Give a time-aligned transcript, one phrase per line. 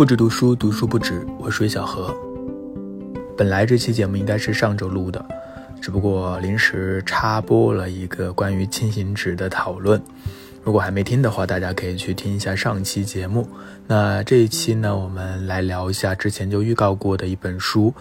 [0.00, 1.26] 不止读书，读书不止。
[1.38, 2.16] 我是小何。
[3.36, 5.22] 本来这期节目应该是上周录的，
[5.78, 10.00] 只不过临时插播了一个关于轻型纸的讨论。
[10.64, 13.46] 如果还没听的话，大家可以去听一下上期节目。
[13.86, 17.92] 那这一期呢，我们来聊一下之前就预告过的一本书，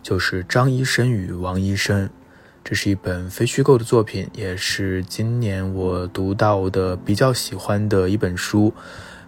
[0.00, 2.08] 就是张医生与王医生。
[2.62, 8.72] 这是一本非虚构的作品，也是今年我读到的比较喜欢的一本书。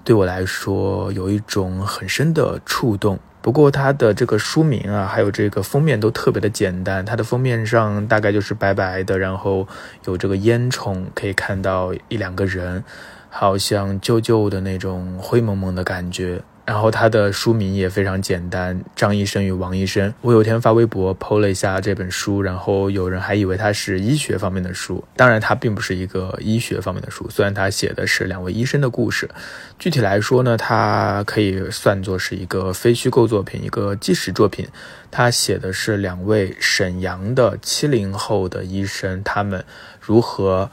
[0.02, 3.18] 对我来说，有一种很深的触动。
[3.42, 7.04] 不过，它的这个书名啊，还有这个封面都特别的简单。
[7.04, 9.66] 它的封面上大概就是白白的，然后
[10.04, 12.84] 有这个烟囱，可以看到一两个人，
[13.30, 16.42] 好像旧旧的那种灰蒙蒙的感觉。
[16.70, 20.08] 然后他的书名也非常简单，《张医生与王医生》。
[20.20, 25.02] 我有天发微博 PO 了一下这本书，然后有人还以为它是医学方面的书。
[25.16, 29.28] 当然，它并不是一个医学方面的书，虽然它写的是两位医生的故事。
[29.80, 34.64] 具体来说呢，它可以算作是一个非虚构作品，一个纪实作品。
[35.10, 39.64] 他写的是两位沈阳的七零后的医生，他们
[40.00, 40.70] 如何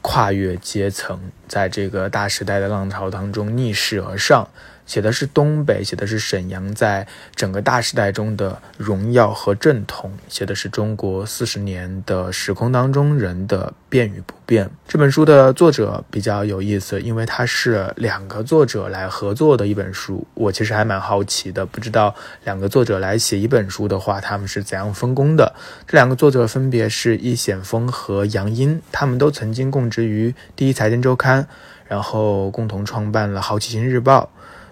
[0.00, 4.48] 跨越阶层，在这个大时代的浪潮当中逆势而上。
[4.90, 14.68] 写的是东北，写的是沈阳在整个大时代中的荣耀和正统，写的是中国四十年的时空当中人的变与不变。
[14.88, 20.26] 这本书的作者比较有意思，因为它是两个作者来合作的一本书。
[20.34, 25.54] 我其实还蛮好奇的，不知道两个作者来写一本书的话，他们是怎样分工的。
[25.86, 31.46] 这两个作者分别是易显峰和杨英，他们都曾经供职于第一财经周刊，
[31.86, 34.28] 然后共同创办了好奇心日报。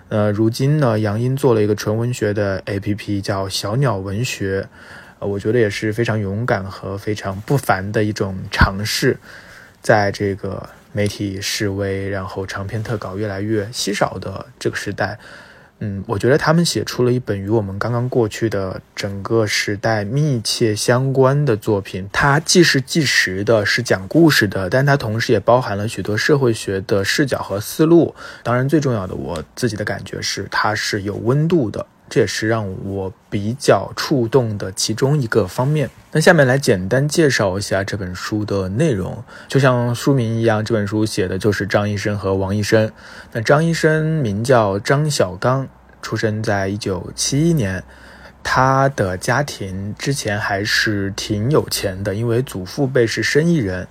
[0.08, 4.66] 呃，如今呢，杨英做了一个纯文学的 APP，叫小鸟文学，
[5.18, 9.18] 呃，我觉得也是非常勇敢和非常不凡的一种尝试，
[9.82, 15.18] 在这个媒体示威，然后长篇特稿越来越稀少的这个时代。
[15.80, 22.08] 嗯，我觉得他们写出了一本与我们刚刚过去的整个时代密切相关的作品。
[22.12, 28.12] 它既是纪实的，是讲故事的，但它同时也包含了许多社会学的视角和思路。
[28.42, 31.86] 当然，最重要的，我自己的感觉是，它是有温度的。
[32.08, 35.90] 这也是让我比较触动的其中一个方面。
[36.12, 39.22] 那下面来简单介绍一下这本书的内容。
[39.46, 42.90] 就像书名一样，这本书写的就是张医生和王医生。
[43.32, 45.68] 那张医生名叫张小刚，
[46.00, 47.82] 出生在一九七一年。
[48.50, 53.86] 他的家庭之前还是挺有钱的，因为祖父辈是生意人。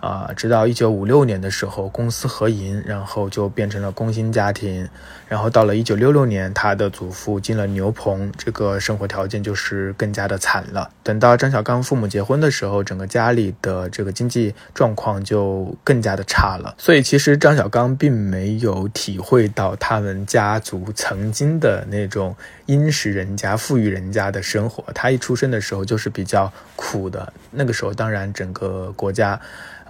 [0.00, 4.88] 啊，直到一九五六年的时候，公私合营，然后就变成了工薪家庭。
[5.28, 10.90] 然后到了一九六六年，他的祖父进了牛棚，这个生活条件就是更加的惨了。
[11.04, 16.74] 等到张小刚父母结婚的时候，整个家里的这个经济状况就更加的差了。
[16.78, 22.34] 所以其实张小刚并没有体会到他们家族曾经的那种
[22.70, 24.84] 殷实人家、富裕人家的生活。
[24.92, 27.32] 他一出生的时候就是比较苦的。
[27.50, 29.40] 那个时候，当然整个国家。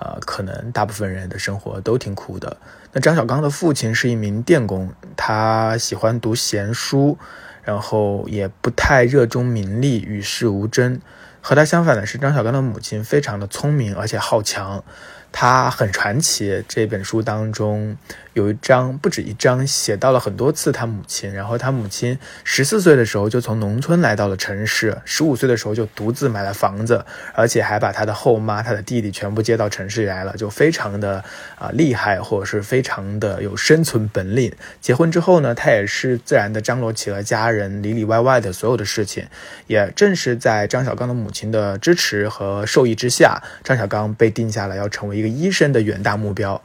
[0.03, 2.57] 呃，可能大部分人的生活都挺苦的。
[2.95, 7.19] 那张小刚的父亲是一名电工，他喜欢读闲书，
[7.63, 11.03] 然后也不太热衷名利，与世无争。
[11.43, 14.83] 和他相反的是，张小刚的母亲非常的聪明，而且好强。
[15.33, 16.63] 他很传奇。
[16.69, 17.97] 这本书当中
[18.35, 21.33] 有一章，不止一章，写到了很多次他母亲。
[21.33, 27.05] 然后他母亲十四岁的时候就从农村来到了城市，十五岁的时候就独自买了房子，
[27.35, 31.25] 而且还把他的后妈、他的弟弟全部接到城市里来了，就非常的
[31.57, 34.53] 啊厉害，或者是非常的有生存本领。
[34.81, 39.25] 结婚之后呢，他也是自然的张罗起了家人里里外外的所有的事情。
[39.69, 45.20] 也正是在张小刚的母亲的支持和授意之下，张小刚被定下了要成为。
[45.21, 46.61] 一个医生的远大目标，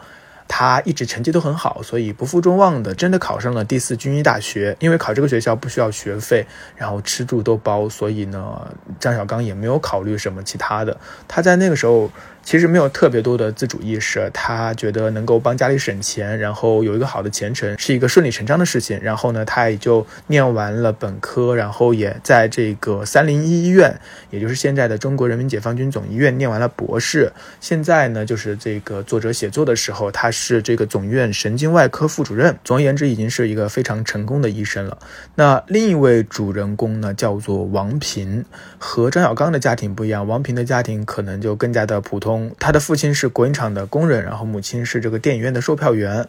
[0.48, 4.76] 他一直成绩都很好，所以不负众望的真的考上了第四军医大学。
[4.80, 6.44] 因为考这个学校不需要学费，
[6.76, 8.68] 然后吃住都包，所以呢，
[9.00, 10.98] 张小刚也没有考虑什么其他的。
[11.28, 12.10] 他在那个时候。
[12.46, 19.00] 其实没有特别多的自主意识，他觉得能够帮家里省钱，然后有一个好的前程，是一个顺理成章的事情。
[19.02, 24.00] 然后呢，他也就念完了本科，然后也在这个三零一医院，
[24.30, 27.34] 也就是现在的中国人民解放军总医院念完了博士。
[27.60, 32.56] 现在呢，就是这个作者写作的时候，他是这个总院神经外科副主任。
[32.64, 34.96] 总而言之，已经是一个非常成功的医生了。
[35.34, 38.46] 那另一位主人公呢，叫做王平，
[38.78, 42.35] 和张小刚的家庭不一样，王平的家庭可能就更加的普通。
[42.60, 46.28] 他的父亲是国营厂的工人，然后母亲是这个电影院的售票员。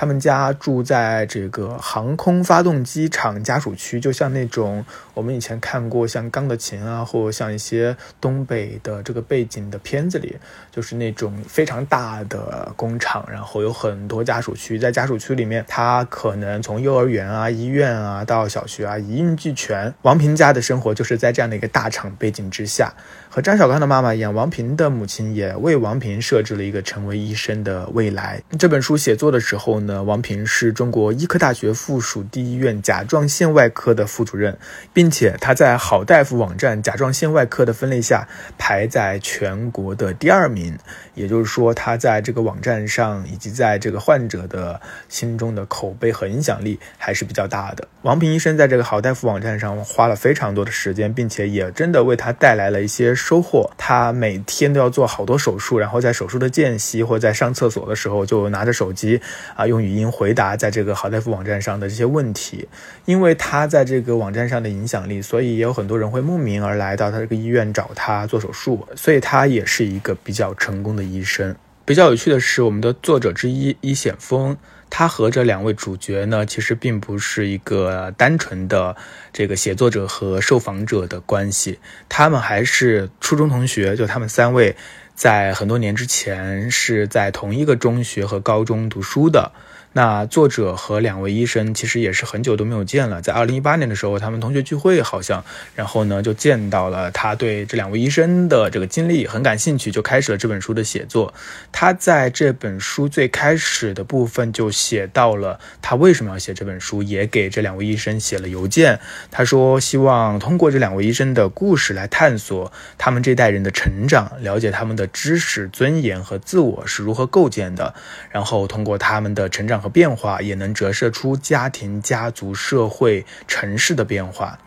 [0.00, 10.36] 他们家住在这个航空发动机厂家属区，就像那种我们以前看过像《钢的琴》啊，或者像一些东北的这个背景的片子里，
[10.70, 19.92] 就是那种非常大的工厂，然后有很多家属区，在家属区里面，他可能从幼儿园啊、医院啊到小学啊一应俱全。
[20.02, 22.94] 王平家的生活就是在这样的一个大厂背景之下。
[23.30, 28.42] 和张小刚的妈妈一样，王平的母亲也为王平设置了一个成为医生的未来。
[28.58, 34.56] 这本书写作的时候呢，王平是中国医科大学附属第一医院甲状腺外科的副主任，
[34.94, 38.26] 并且他在好大夫网站甲状腺外科的分类下
[38.56, 40.78] 排在全国的第二名。
[41.14, 47.86] 也就是说，他在这个网站上以及在这个患者的心中的口碑和影响力还是比较大的。
[48.02, 53.17] 王平医生在这个好大夫网站上花了非常多的时间，并且也真的为他带来了一些。
[53.18, 59.20] 收获，他每天都要做好多手术，然后在手术的间隙或在上厕所的时候，就拿着手机
[59.54, 62.66] 啊，用语音回答在这个好大夫网站上的这些问题。
[63.04, 71.54] 因为他在这个网站上的影响力，所以也有很多人会慕名而来到他这个医院找他做手术，所以他也是一个比较成功的医生。
[71.84, 74.56] 比较有趣的是，我们的作者之一伊显峰。
[74.90, 78.96] 他和这两位主角呢，其实并不是一个单纯的
[79.32, 84.76] 这个写作者和受访者的关系，他们还是初中同学，就他们三位，
[85.18, 89.50] 在很多年之前是在同一个中学和高中读书的。
[89.94, 95.42] 那作者和两位医生其实也是很久都没有见了，在二零一八年的时候，他们同学聚会好像，
[95.74, 101.32] 然后呢就见到了他对这两位医生的这个经历很感兴趣，就开始了这本书的写作。
[101.72, 109.00] 他在这本书最开始的部分就写到了他为什么要写这本书，也给这两位医生写了邮件。
[109.30, 117.94] 他说希望通过这两位医生的故事来探索他们这代人的成长，了解他们的知识、尊严和自我是如何构建的，
[118.30, 119.78] 然后通过他们的成长。
[119.78, 124.58] 和变化也能折射出家庭、家族、社会、城市的变化。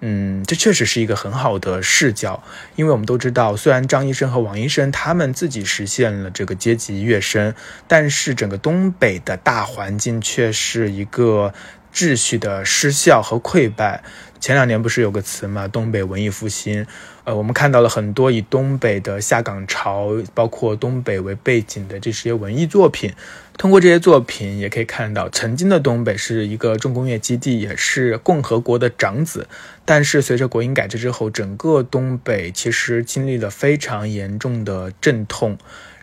[0.00, 2.42] 嗯，这确实是一个很好的视角，
[2.74, 7.54] 因为我们都知道，虽然张医生和王医生他们自己实现了这个阶级跃升，
[7.86, 11.52] 但是整个东北的大环境却是一个
[11.96, 14.04] 秩序的失效和溃败。
[14.38, 16.86] 前两年不是有个词嘛，东北文艺复兴。
[17.24, 23.14] 呃，我们看到了很多以东北的下岗潮，包括东北为背景的这些文艺作品。
[23.56, 29.48] 通过这些作品，也可以看到，曾经的东北是一个重工业基地，也是共和国的长子。
[29.86, 35.56] 但是随着国营改制之后，整个东北其实经历了非常严重的阵痛。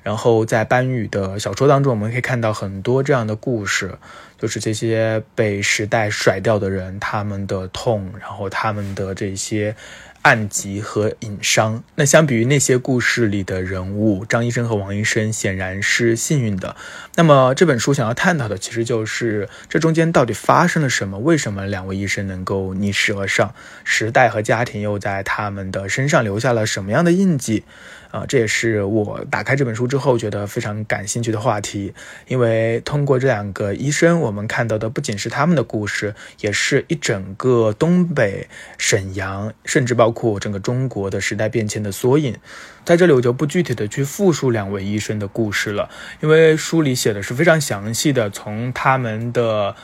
[0.04, 3.98] 然后在班宇的小说当中，我们可以看到很多这样的故事，
[4.38, 9.76] 就是这些被时代甩掉的人，他们的痛，然后他们的这些。
[10.24, 11.84] 暗疾和隐伤。
[11.96, 16.78] 那相比于那些故事里的人物，张医生和王医生显然是幸运的。
[17.16, 21.20] 那么这本书想要探讨的，其实就是这中间到底发生了什么？
[21.20, 23.54] 为什么两位医生能够逆势而上？
[23.84, 27.66] 时代和家庭又在他们的身上留下了什么样的印记？
[28.14, 31.96] 啊，这也是我打开这本书之后觉得非常感兴趣的话题。
[32.28, 42.38] 因为通过这两个医生，我们看到的不仅是他们的故事，也是一整个东北、沈阳，甚至包括整个中国的时代变迁的缩影。
[42.86, 45.90] 在这里，我就不具体的去复述两位医生的故事了，
[46.22, 49.76] 因为书里写的是非常详细的，从他们的。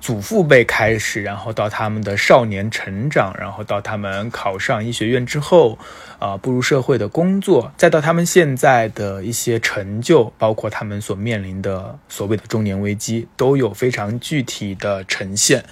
[0.00, 5.78] 祖父辈开始，然后到他们的少年成长，然后到他们考上医学院之后，
[6.18, 15.64] 啊，步入社会的工作，再到他们现在的一些成就，包括他们所面临的所谓的中年危机，都有非常具体的呈现。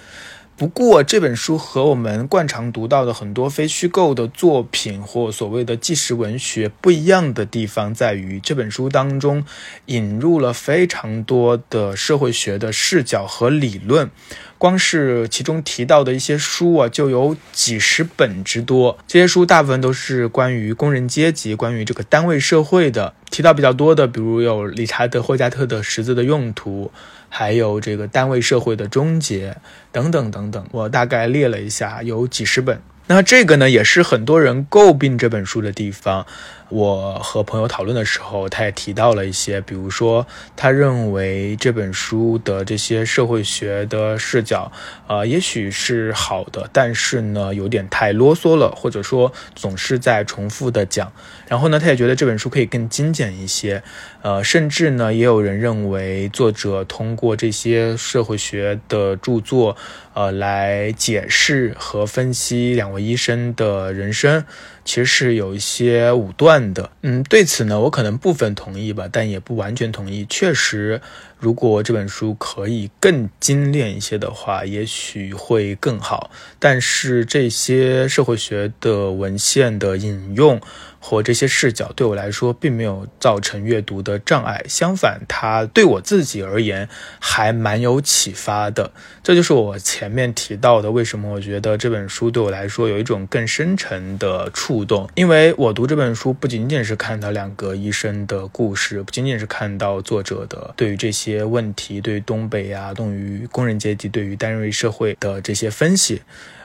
[0.57, 9.45] 不过这本书和我们惯常读到的很多非虚构的作品或所谓的纪实文学不一样的地方在于，这本书当中
[9.85, 14.09] 引入了非常多的社会学的视角和理论。
[14.57, 18.97] 光是其中提到的一些书啊，就有几十本之多。
[19.07, 23.13] 这些书大部分都是关于工人阶级、关于这个单位社会的。
[23.29, 26.91] 提到比较多的，比如有理查德·霍加特的《十字的用途》。
[27.29, 29.57] 还有这个单位社会的终结
[29.91, 32.81] 等等等等，我大概列了一下，有几十本。
[33.09, 36.25] 那这个呢，也是很多人诟病这本书的地方。
[36.69, 44.71] 我和朋友讨论的时候，他也提到了一些，比如说，他认为这本书的这些社会学的视角，
[45.07, 51.11] 呃，也许是好的，但是呢，有点太啰嗦了，或者说总是在重复的讲。
[51.47, 53.81] 然后呢，他也觉得这本书可以更精简一些。
[54.21, 59.77] 呃，甚至呢，也有人认为作者通过这些社会学的著作，
[60.13, 64.43] 呃，来解释和分析两位医生的人生。
[64.87, 70.25] 其实是有一些武断的，嗯，对此呢，我可能部分同意吧，但也不完全同意。
[70.29, 71.01] 确实，
[71.39, 76.31] 如果这本书可以更精炼一些的话，也许会更好。
[76.59, 80.59] 但是这些社会学的文献的引用。
[80.99, 86.89] 或这些视角对我来说并没有造成阅读的障碍，相反，它对我自己而言
[87.19, 88.91] 还蛮有启发的。
[89.23, 95.07] 这就是我前面提到的，为什么我觉得这本书对我来说有一种更深沉的触动。
[95.15, 106.21] 因为我读这本书不仅仅是看到两个医生的故事，不仅仅是看到作者的对于这些些问题、对东北啊、对于工人阶级、对于单瑞社会的这些分析。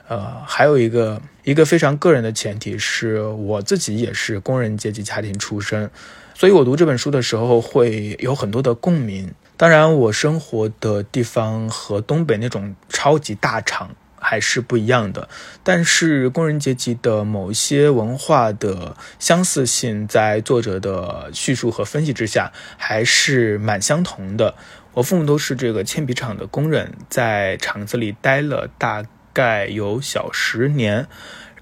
[0.09, 5.91] 呃，还有一个一个非常个人的前提是我自己也是工人阶级家庭出身，
[6.35, 9.33] 所以我读这本书的时候会有很多的共鸣。
[9.57, 13.91] 当然，我生活的地方和东北那种超级大厂
[14.23, 15.29] 还是不一样的，
[15.63, 24.55] 但是工人阶级的某一些文化的相似性，在作者的叙述和分析之下还是蛮相同的。
[24.95, 29.05] 我父母都是这个铅笔厂的工人，在厂子里待了大。
[29.35, 31.07] 概有小十年，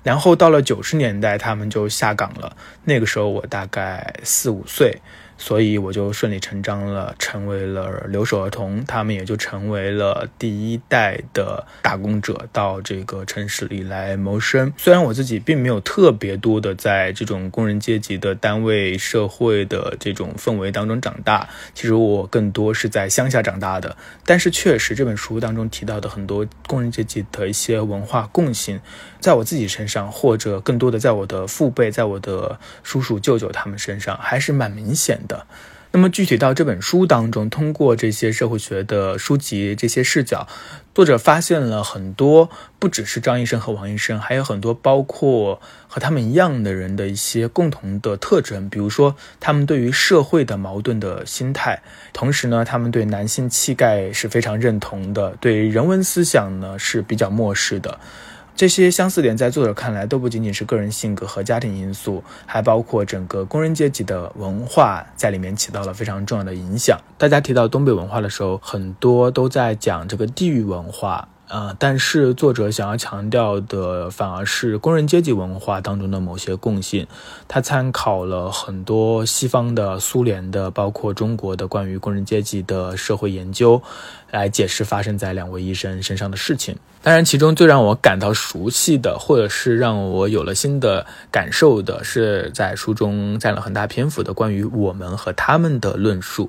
[0.02, 2.56] 然后到了九十年代，他们就下岗了。
[2.82, 5.00] 那个时候我大概四五岁。
[5.40, 14.70] 所以我就顺理成章了，成为了留守儿童，他们也就成为了第一代的打工者，到这个城市里来谋生。
[14.76, 23.96] 虽然我自己并没有特别多的在这种工人阶级的单位社会的这种氛围当中长大，其实我更多是在乡下长大的。
[24.26, 28.78] 但是确实这本书当中提到的很多工人阶级的一些文化共性，
[29.20, 35.29] 在我自己身上，或者更多的在我的父辈、在我的叔叔舅舅他们身上，还是蛮明显的。
[35.30, 35.46] 的，
[35.92, 40.48] 那么具体到这本书当中，通过这些社会学的书籍、这些视角，
[40.92, 51.80] 作者发现了很多不只是张医生和王医生，还有很多包括和他们一样的人的一些共同的特征，比如说他们对于社会的矛盾的心态，
[52.12, 57.98] 同时呢，他们对男性气概是非常认同的，对人文思想呢是比较漠视的。
[58.56, 66.98] 这些相似点在作者看来都不仅仅是个人性格和家庭因素，还包括整个工人阶级的文化在里面起到了非常重要的影响。
[67.16, 71.26] 大家提到东北文化的时候，很多都在讲这个地域文化。
[71.50, 77.08] 呃，但是作者想要强调的反而是工人阶级文化当中的某些共性。
[77.48, 83.82] 他参考了很多西方的、苏联的，包括中国的关于工人阶级的社会研究，
[84.30, 86.76] 来解释发生在两位医生身上的事情。
[87.02, 96.48] 当然，其中最让我感到熟悉的，或者是让我有了新的感受的，是在书中占了很大篇幅的关于我们和他们的论述。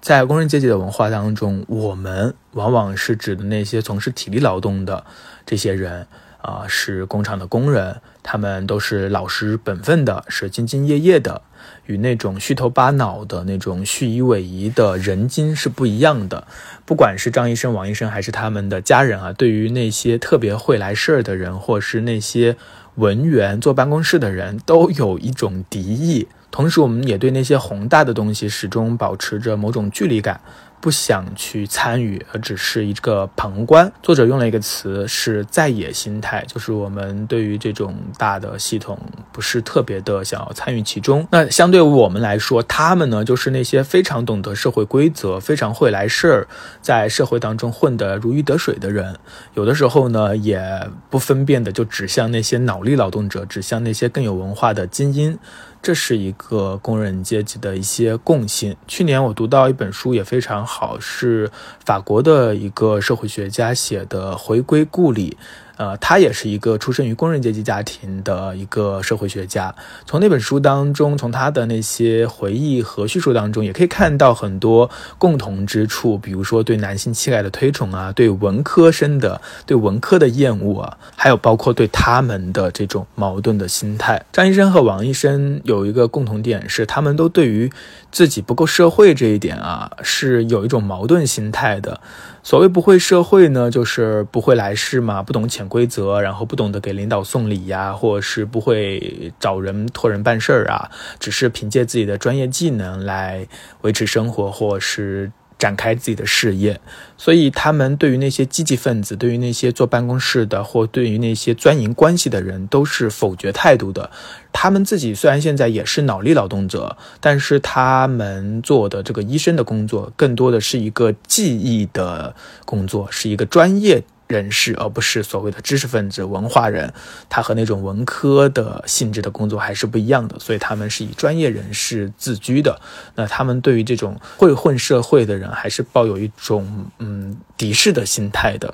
[0.00, 5.04] 在工人阶级的文化当中，我们往往是指的那些从事体力劳动的
[5.44, 6.06] 这些人
[6.40, 11.42] 啊，是工厂的工人，他们都是老实本分的，是兢兢业业的，
[11.84, 16.46] 与那种虚头巴脑的那种虚以委蛇的人精是不一样的。
[16.86, 22.56] 不管是张医生、王医生，还是他们的家人啊，对于那些特别会来事儿的人，或是那些
[22.94, 26.26] 文员坐办公室的人，都有一种敌意。
[26.50, 30.40] 同时，我们也对那些宏大的东西始终保持着某种距离感。
[30.82, 33.92] 不想去参与，而只是一个旁观。
[34.02, 38.98] 作者用了一个词是在野心态，就是我们对于这种大的系统
[39.30, 41.28] 不是特别的想要参与其中。
[41.30, 46.48] 那相对我们来说，他们呢就是那些非常懂得社会规则、非常会来事儿，
[46.80, 49.14] 在社会当中混得如鱼得水的人。
[49.52, 55.38] 有的时候呢，也不分辨的就指向那些脑力劳动者，指向那些更有文化的精英。
[55.82, 58.76] 这是一个工人阶级的一些共性。
[58.86, 61.50] 去年我读到一本书也非常好，是
[61.84, 65.36] 法国的一个社会学家写的《回归故里》。
[65.80, 69.74] 呃，他也是一个出生于工人阶级家庭的一个社会学家。
[70.04, 84.22] 从那本书当中，从他的那些回忆和叙述当中，也可以看到很多共同之处，比如说对男性气概的推崇啊，对文科生的对文科的厌恶啊，还有包括对他们的这种矛盾的心态。
[84.30, 87.72] 张医生和王医生有一个共同点是，他们都对于
[88.12, 92.02] 自己不够社会这一点啊，是有一种矛盾心态的。
[92.42, 103.48] 所谓不会社会呢，就是不会来事嘛，不懂潜规则，然后不懂得给领导送礼呀，或者是不会找人托人办事儿啊，只是凭借自己的专业技能来
[103.80, 105.32] 维持生活，或是。
[105.60, 106.80] 展开自己的事业，
[107.18, 114.10] 所以他们对于那些积极分子，对于那些坐办公室的，或对于那些钻营关系的人，都是否决态度的。
[114.54, 122.34] 他们自己虽然现在也是脑力劳动者，但是他们做的这个医生的工作，更多的是一个记忆的
[122.64, 126.92] 工作，是一个专业人士，而不是所谓的知识分子、文化人。
[127.28, 132.80] 他和那种文科的性质的工作还是不一样的，所以他们是以专业人士自居的。
[133.16, 138.72] 那他们对于这种会混社会的人，还是抱有一种嗯敌视的心态的。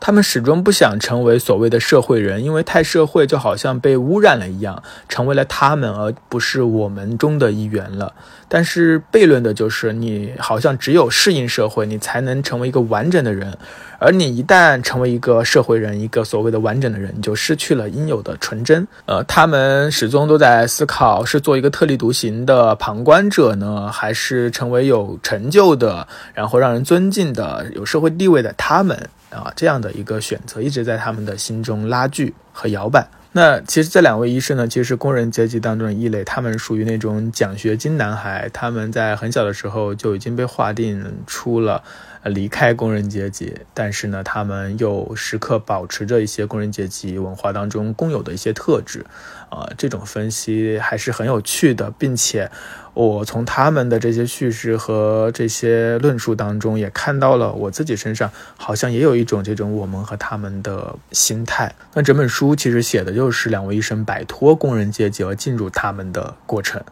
[0.00, 8.12] 他们始终不想成为所谓的社会人，因为太社会就好像被污染了一样，成为了他们而不是我们中的一员了。
[8.50, 13.56] 但是悖论的就是，你好像只有适应社会，你才能成为一个完整的人。
[13.98, 18.86] 而你一旦成为一个社会人，一个所谓的完整的人，你就失去了应有的纯真。
[19.04, 28.96] 呃，他们始终都在思考：是做一个特立独行的旁观者呢，还是成为有成就的，然后让人尊敬的、有社会地位的他们？
[29.30, 33.08] 啊，这样的一个选择一直在他们的心中拉锯和摇摆。
[33.32, 41.82] 那其实这两位医生呢，其实是工人阶级当中的异类，他们属于那种奖学金男孩，他们在很小的时候就已经被划定出了。
[42.24, 49.04] 离开工人阶级，但是呢，他们又时刻保持着一些工人阶级文化当中共有的一些特质，
[49.50, 52.50] 啊，这种分析还是很有趣的，并且
[52.94, 61.74] 我从他们的这些叙事和这些论述当中，也看到了我自己身上好像也有一种这种我们和他们的心态。
[61.94, 66.82] 那整本书其实写的就是两位医生摆脱工人阶级而进入他们的过程。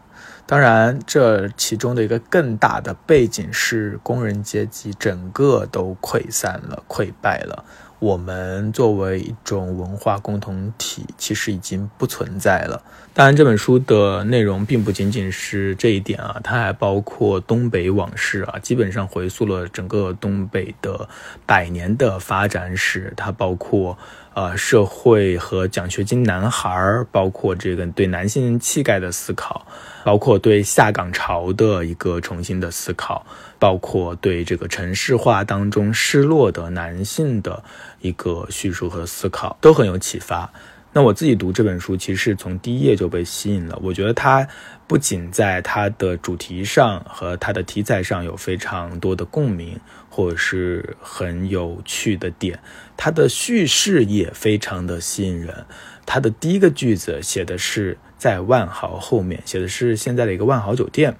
[0.47, 7.65] 当然，这其中的一个更大的背景是工人阶级整个都溃散了、溃败了。
[7.99, 12.81] 我们作为一种文化共同体，其实已经不存在了。
[13.13, 21.09] 当然，这本书的内容并不仅仅是这一点啊，它还包括东北往事啊，基本上回溯了整个东北的
[21.45, 23.11] 百年的发展史。
[23.17, 23.97] 它包括
[24.37, 29.65] 呃社会和奖学金男孩，包括这个对男性气概的思考，
[30.03, 33.25] 包括对下岗潮的一个重新的思考。
[33.57, 37.63] 包括对这个城市化当中失落的男性的
[38.01, 40.47] 一个叙述和思考，都很有启发。
[40.93, 43.77] 那我自己读这本书，其实是从第一页就被吸引了。
[43.83, 44.47] 我觉得它
[44.87, 49.79] 不仅在它的主题上和它的题材上有非常多的共鸣，
[50.09, 52.59] 或者是很有趣的点，
[52.95, 55.65] 它的叙事也非常的吸引人。
[56.05, 61.15] 它的第一个句子写的是在万豪后面，写的是现在的一个万豪酒店。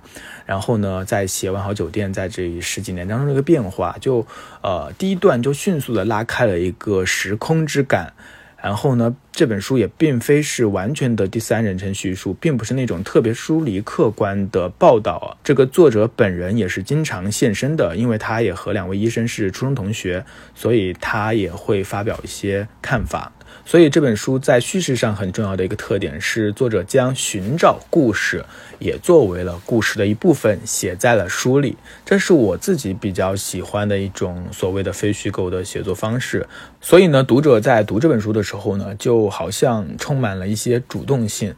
[0.45, 4.25] 然后呢，在写万豪酒店在这十几年当中的一个变化，就
[4.63, 8.13] 呃第一段就迅速的拉开了一个时空之感。
[8.61, 15.37] 然后呢，这本书也并非是完全的第三人称叙述，并不是那种特别疏离客观的报道。
[15.43, 23.31] 这个作者本人也是经常现身的，因为他也和两位医生是初中同学，所以他也会发表一些看法。
[23.65, 28.45] 所以这本书在叙事上很重要的一个特点是，作者将寻找故事
[28.79, 31.77] 也作为了故事的一部分写在了书里。
[32.05, 36.47] 这是我自己比较喜欢的一种所谓的非虚构的写作方式。
[36.79, 41.53] 所以呢，读者在读这本书的时候呢，就好像充满了一些主动性。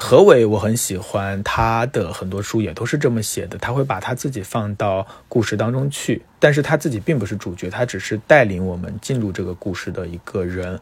[0.00, 10.78] 何伟我很喜欢他的很多书也都是这么写的，他会把他自己放到故事当中去，但是他自己并不是主角，他只是带领我们进入这个故事的一个人。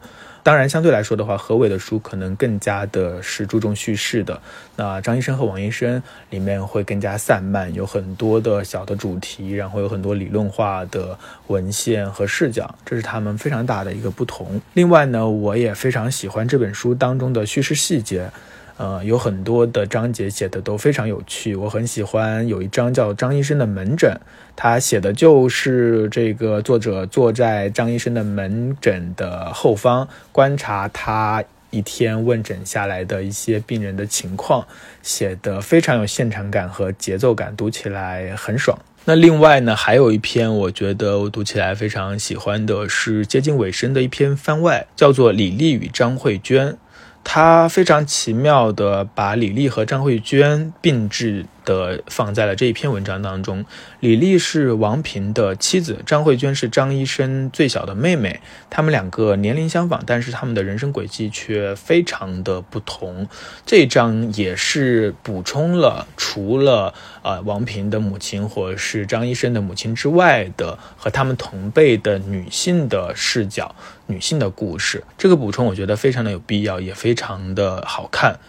[0.47, 4.41] 当然，相对来说的话，何伟的书可能更加的是注重叙事的。
[4.77, 14.61] 那张医生和王医生里面会更加散漫，有很多的小的主题，然后有很多理论化的文献和视角，这是他们非常大的一个不同。
[14.73, 18.31] 另外呢，我也非常喜欢这本书当中的叙事细节。
[18.77, 24.15] 呃，有很多的章节写的都非常有趣，我很喜欢有一章叫张医生的门诊，
[24.55, 34.67] 他写的就是这个作者坐在张医生的门诊的后方，观察他一天问诊下来的一些病人的情况，
[35.01, 38.77] 写的非常有现场感和节奏感，读起来很爽。
[39.05, 46.67] 那另外呢，还有一篇我觉得我读起来非常喜欢的是接近尾声的一篇番外，叫做《李丽与张慧娟》。
[47.29, 51.45] 他非常奇妙地把李丽和张慧娟并置。
[51.67, 53.65] 的放在了这一篇文章当中。
[53.99, 58.39] 李丽是王平的妻子，张慧娟是张医生最小的妹妹。
[58.69, 63.27] 他们两个年龄相仿，但是他们的人生轨迹却非常的不同。
[63.65, 73.75] 这一章也是补充了除了呃王平的母亲或者是张医生的母亲之外的和他们同辈的女性的视角、
[74.05, 75.03] 女性的故事。
[75.17, 78.39] 这个补充我觉得非常的有必要，也非常的好看。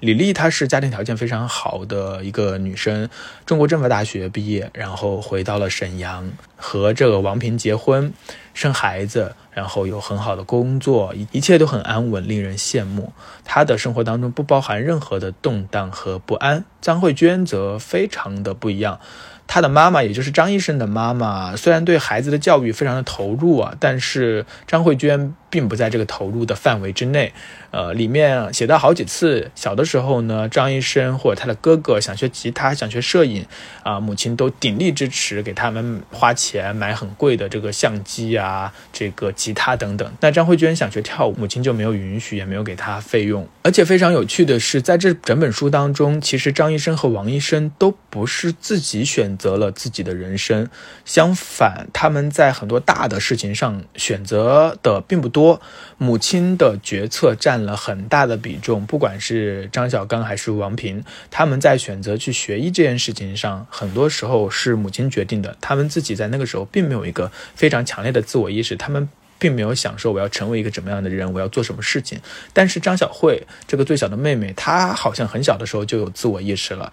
[0.00, 3.08] 李丽她是家庭条件非常好的一个女生，
[3.44, 8.12] 中国政法大学毕业，然后回到了沈阳和这个王平结婚，
[8.54, 13.12] 生孩子，然后有很好的工作，一一切都很安稳，令人羡慕。
[13.44, 16.64] 她的生活当中不包含任何的动荡和不安。
[16.80, 19.00] 张慧娟则非常的不一样。
[19.46, 27.32] 她的妈妈，也就是张医生的妈妈，虽然对孩子的教育非常的投入啊，但是张慧娟并不在这个投入的范围之内。
[27.70, 33.46] 呃，里面写到好几次，小的时候呢，张医生或者他的哥哥想学吉他，想学摄影，
[33.82, 40.10] 啊，母亲都鼎力支持，给他们花钱买很贵的这个相机啊，这个吉他等等。
[40.20, 43.46] 那张慧娟想学跳舞，母亲就没有允许，也没有给她费用。
[43.62, 50.68] 而且非常有趣的是，在这整本书当中，其实张张医生和王医生都不是自己选择了自己的人生，
[51.06, 55.62] 相反，他们在很多大的事情上选择的并不多，
[55.96, 57.34] 母亲的决策。
[57.38, 65.56] 占了很大的比重，不管是张小刚还是王平，他们在选择去学医这件事情上，很多时候是母亲决定的。
[65.60, 72.20] 他们自己在那个时候并没有一个非常强烈的自我意识，他们并没有想说我要成为一个怎么样的人，我要做什么事情。
[72.52, 76.92] 但是张小慧这个最小的妹妹，她好像很小的时候就有自我意识了。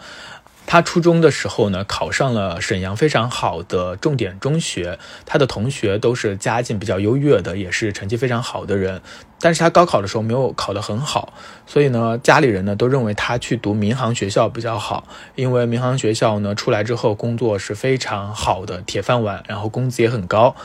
[0.68, 9.00] 他初中的时候呢，考上了沈阳非常好的重点中学，他的同学都是家境比较优越的，也是成绩非常好的人。
[9.40, 11.34] 但是他高考的时候没有考得很好，
[11.68, 20.56] 所以呢，家里人呢都认为他去读民航学校比较好，因为民航学校呢出来之后工作是非常好的铁饭碗，然后工资也很高。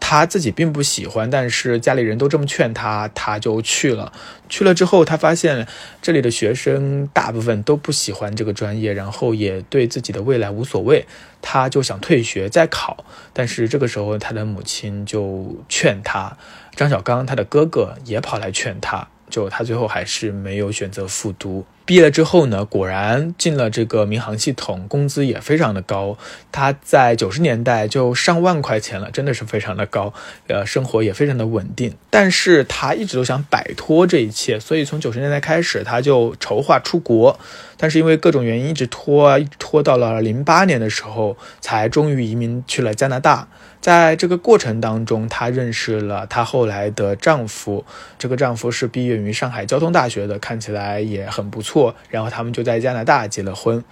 [0.00, 4.12] 他自己并不喜欢，但是家里人都这么劝他，他就去了。
[4.48, 5.66] 去了之后，他发现
[6.00, 11.06] 这里的学生大部分都不喜欢这个专业，然后也对自己的未来无所谓，
[11.42, 13.04] 他就想退学再考。
[13.32, 16.36] 但是这个时候，他的母亲就劝他，
[16.74, 19.08] 张小刚他的哥哥也跑来劝他。
[19.28, 21.66] 就他最后还是没有选择复读。
[21.88, 26.18] 毕业了之后呢，果然进了这个民航系统，工资也非常的高。
[26.52, 30.12] 他在九十年代就上万块钱了，真的是非常的高。
[30.48, 31.94] 呃，生活也非常的稳定。
[32.10, 37.40] 但是他一直都想摆脱这一切，所以从九十年代开始，他就筹划出国。
[37.78, 43.48] 但是因为各种原因一直拖，一直拖到了零八年的时候，才终于移民去了加拿大。
[43.80, 47.86] 在这个过程当中，她认识了她后来的丈夫。
[48.18, 51.77] 这个丈夫是毕业于上海交通大学的，看起来也很不错。
[52.10, 53.84] 然后他们就在加拿大结了婚。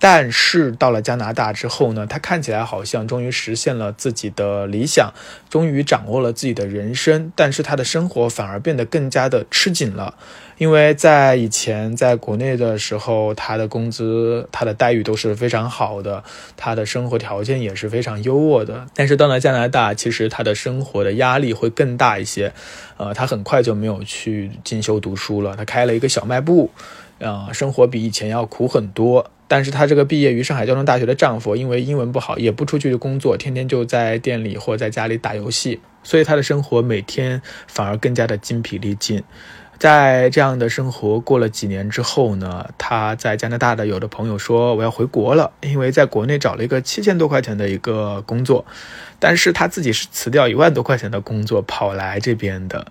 [0.00, 5.14] 但是到了加拿大之后呢，他看起来好像终于实现了自己的理想，
[5.48, 7.32] 终于掌握了自己的人生。
[7.34, 10.14] 但是他的生活反而变得更加的吃紧了。
[10.58, 16.22] 因为在以前在国内的时候，他的工资、他的待遇都是非常好的，
[16.56, 18.86] 他的生活条件也是非常优渥的。
[18.94, 22.52] 但是到了加拿大，其实他的生活的压力会更大一些。
[22.96, 26.70] 呃，他很快就没有去进修读书了，他开了一个小卖部，
[27.24, 29.30] 啊，生活比以前要苦很多。
[29.46, 39.22] 但是她这个毕业于上海交通大学的丈夫，因为英文不好，也不出去工作，天天就在店里或在家里打游戏，所以她的生活每天反而更加的精疲力尽。
[39.78, 48.64] 在这样的生活过了几年之后呢，他在加拿大的有的朋友说我要回国了，因为在国内找了一个七千多块钱的一个工作，
[49.18, 52.86] 但是他自己是辞掉一万多块钱的工作跑来这边的，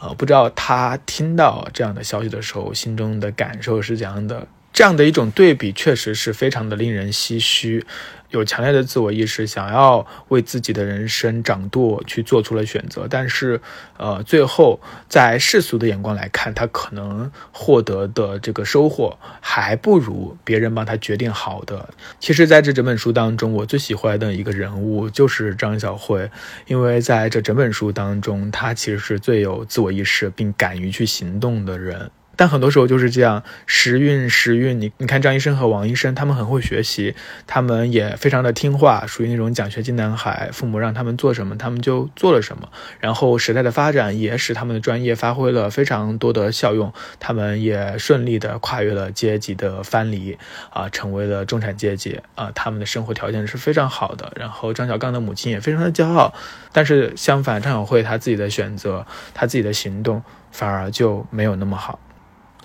[0.00, 4.46] 呃，不知道他听到这样的消息的时候心中的感受是怎样的。
[4.72, 7.86] 这样的一种对比确实是非常的令人唏嘘。
[8.30, 13.06] 有强烈的自我意识，想要为自己的人生掌舵，去做出了选择。
[13.08, 13.60] 但是，
[13.96, 21.88] 呃，最后在世俗的眼光来看，他可能获得的这个收获还不如别人帮他决定好的。
[22.18, 26.30] 其实，在这整本书当中，我最喜欢的一个人物就是张小慧，
[26.66, 32.10] 因为在这整本书当中，他其实是最有自我意识并敢于去行动的人。
[32.36, 34.78] 但很多时候就是这样，时运时运。
[34.80, 37.14] 你你看张医生和王医生，他们很会学习，
[37.46, 40.50] 他们也非常的听话，属于那种奖学金男孩。
[40.52, 42.68] 父母让他们做什么，他们就做了什么。
[43.00, 50.36] 然后时代的发展也使他们的专业发挥了非常多的效用，他们也顺利的跨越了阶级的藩篱，
[50.70, 52.52] 啊，成为了中产阶级啊。
[52.54, 54.30] 他们的生活条件是非常好的。
[54.36, 56.34] 然后张小刚的母亲也非常的骄傲。
[56.72, 60.22] 但是相反，张小慧她自己的选择，她自己的行动
[60.52, 61.98] 反而就没有那么好。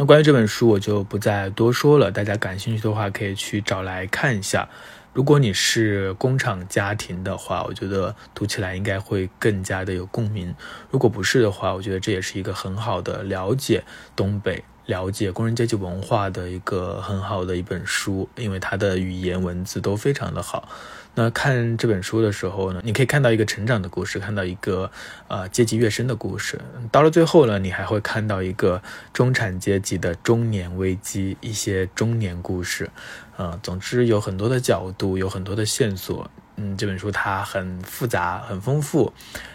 [0.02, 2.12] 那关于这本书，我就不再多说了。
[2.12, 4.68] 大家感兴趣的话，可以去找来看一下。
[5.14, 10.56] 如果你是工厂家庭的话，我觉得读起来应该会更加的有共鸣。
[10.90, 13.84] 如果不是的话，我觉得这也是一个很好的了解
[14.16, 20.68] 东北、了解工人阶级文化的一个很好的一本书，因为它的语言文字都非常的好。
[21.14, 24.90] 那看这本书的时候呢，你可以看到一个成长的故事，看到一个
[25.28, 26.60] 呃阶级跃升的故事。
[26.90, 32.90] 到了最后呢，你还会看到一个中产阶级的中年危机，一些中年故事。
[33.36, 36.30] 呃，总之有很多的角度，有很多的线索。
[36.58, 39.12] 嗯，这本书它很复杂、很丰富，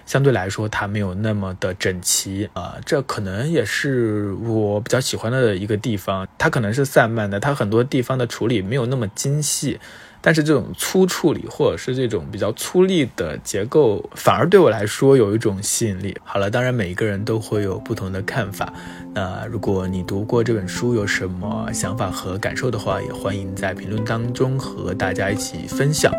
[0.07, 6.27] 相对来说它没有那么的整齐啊，这可能也是我比较喜欢的一个地方。
[6.37, 9.79] 它可能是散漫的，它很多地方的处理没有那么精细。
[10.21, 16.17] 但是这种粗处理或者是这种比较粗粝的结构，反而对我来说有一种吸引力。
[16.25, 18.73] 好了，当然每一个人都会有不同的看法。
[19.15, 26.13] 那如果你读过这本书，有什么想法和感受的话，也欢迎在评论当中和大家一起分享。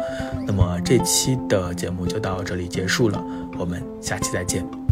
[0.45, 3.23] 那么这期的节目就到这里结束了，
[3.57, 4.86] 我们下期再见。